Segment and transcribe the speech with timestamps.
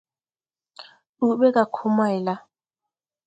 [1.19, 2.33] Ndu ɓɛ gá Comayla.